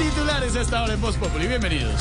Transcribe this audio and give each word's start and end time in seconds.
Titulares 0.00 0.56
a 0.56 0.62
esta 0.62 0.82
hora 0.82 0.94
en 0.94 1.00
Voz 1.00 1.16
Populi. 1.16 1.46
Bienvenidos. 1.46 1.92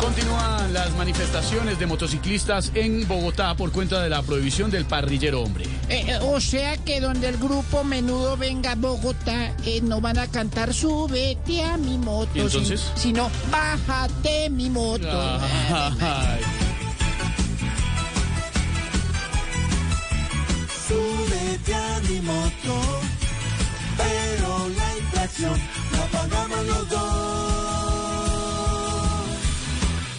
Continúan 0.00 0.72
las 0.72 0.92
manifestaciones 0.96 1.78
de 1.78 1.86
motociclistas 1.86 2.72
en 2.74 3.06
Bogotá 3.06 3.54
por 3.54 3.70
cuenta 3.70 4.02
de 4.02 4.08
la 4.08 4.22
prohibición 4.22 4.70
del 4.72 4.84
parrillero 4.86 5.42
hombre. 5.42 5.66
Eh, 5.88 6.18
o 6.22 6.40
sea 6.40 6.76
que 6.78 7.00
donde 7.00 7.28
el 7.28 7.36
grupo 7.36 7.84
menudo 7.84 8.36
venga 8.36 8.72
a 8.72 8.74
Bogotá, 8.74 9.54
eh, 9.64 9.80
no 9.82 10.00
van 10.00 10.18
a 10.18 10.26
cantar 10.26 10.74
súbete 10.74 11.62
a 11.62 11.76
mi 11.76 11.96
moto, 11.98 12.30
¿Y 12.34 12.40
entonces? 12.40 12.80
sin- 12.94 13.14
sino 13.14 13.30
bájate 13.50 14.50
mi 14.50 14.70
moto. 14.70 15.08
Ay. 15.70 16.40
Inflación 25.28 25.60
la 25.92 26.06
pagamos 26.06 26.66
los 26.66 26.88
dos. 26.88 26.98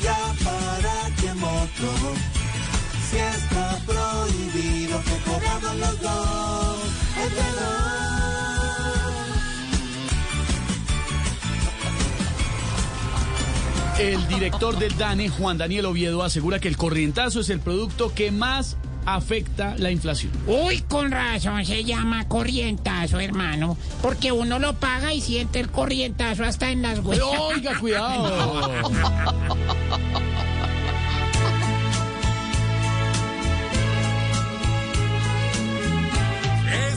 Ya 0.03 0.36
para 0.44 1.16
qué 1.22 1.34
moto, 1.36 2.16
si 3.09 3.17
está 3.17 3.80
prohibido 3.86 5.02
que 5.03 5.17
cobramos 5.30 5.75
los 5.75 6.02
dos, 6.02 6.78
dos. 7.39 7.89
El 14.00 14.28
director 14.30 14.80
del 14.80 14.97
DANE, 14.97 15.28
Juan 15.28 15.58
Daniel 15.58 15.88
Oviedo, 15.88 16.23
asegura 16.23 16.59
que 16.59 16.69
el 16.69 16.78
corrientazo 16.78 17.41
es 17.41 17.50
el 17.50 17.59
producto 17.59 18.14
que 18.14 18.31
más 18.31 18.78
afecta 19.16 19.76
la 19.78 19.92
inflación. 19.92 20.32
Uy, 20.48 20.82
con 20.82 21.12
razón 21.12 21.66
se 21.66 21.84
llama 21.84 22.28
corrientazo, 22.28 23.20
hermano, 23.20 23.78
porque 24.02 24.32
uno 24.32 24.60
lo 24.60 24.74
paga 24.74 25.14
y 25.14 25.22
siente 25.22 25.60
el 25.60 25.70
corrientazo 25.70 26.44
hasta 26.44 26.72
en 26.72 26.82
las 26.82 27.00
huellas. 27.00 27.26
Oiga, 27.40 27.80
cuidado. 27.80 28.70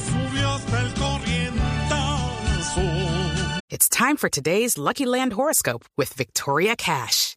subió 0.07 0.51
hasta 0.51 0.81
el 0.81 0.95
corrientazo. 0.95 2.83
It's 3.71 3.89
time 3.89 4.17
for 4.17 4.29
today's 4.29 4.77
Lucky 4.77 5.07
Land 5.07 5.33
horoscope 5.33 5.85
with 5.97 6.13
Victoria 6.15 6.77
Cash. 6.77 7.37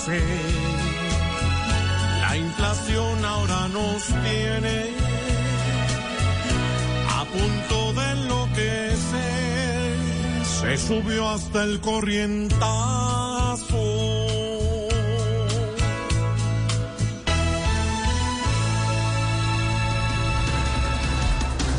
Hacer. 0.00 0.22
La 2.20 2.36
inflación 2.36 3.24
ahora 3.24 3.68
nos 3.68 4.04
tiene 4.06 4.90
a 7.18 7.24
punto 7.24 7.92
de 7.92 8.10
enloquecer. 8.12 9.96
Se 10.60 10.78
subió 10.78 11.28
hasta 11.28 11.64
el 11.64 11.80
corrientazo. 11.80 13.99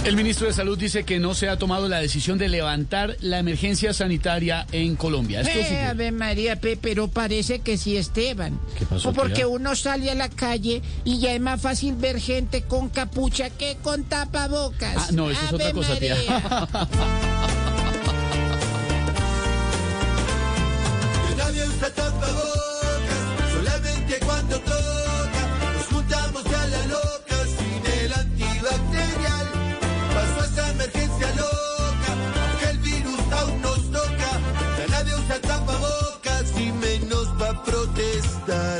El 0.03 0.15
ministro 0.15 0.47
de 0.47 0.53
Salud 0.53 0.79
dice 0.79 1.03
que 1.03 1.19
no 1.19 1.35
se 1.35 1.47
ha 1.47 1.57
tomado 1.57 1.87
la 1.87 1.99
decisión 1.99 2.39
de 2.39 2.49
levantar 2.49 3.17
la 3.21 3.37
emergencia 3.37 3.93
sanitaria 3.93 4.65
en 4.71 4.95
Colombia. 4.95 5.41
Esto 5.41 5.59
Eh, 5.59 5.63
sigue. 5.63 5.81
Ave 5.83 6.11
María, 6.11 6.59
pe, 6.59 6.75
pero 6.75 7.07
parece 7.07 7.59
que 7.59 7.77
sí, 7.77 7.95
Esteban. 7.97 8.59
¿Qué 8.79 8.85
pasó, 8.87 9.09
O 9.09 9.13
porque 9.13 9.35
tía? 9.35 9.47
uno 9.47 9.75
sale 9.75 10.09
a 10.09 10.15
la 10.15 10.27
calle 10.29 10.81
y 11.03 11.19
ya 11.19 11.33
es 11.33 11.39
más 11.41 11.61
fácil 11.61 11.93
ver 11.95 12.19
gente 12.19 12.63
con 12.63 12.89
capucha 12.89 13.51
que 13.51 13.77
con 13.83 14.03
tapabocas. 14.05 14.95
Ah, 14.97 15.07
no, 15.13 15.29
eso 15.29 15.39
es 15.45 15.53
otra 15.53 15.71
cosa, 15.71 15.95
tía. 15.99 16.15
María. 16.15 16.67
Que 21.29 21.35
nadie 21.35 21.63